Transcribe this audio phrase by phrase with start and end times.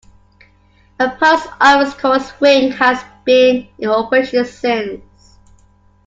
[0.99, 5.37] A post office called Swink has been in operation since.